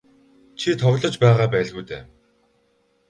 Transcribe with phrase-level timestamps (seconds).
[0.59, 2.03] Чи тоглож байгаа байлгүй дээ.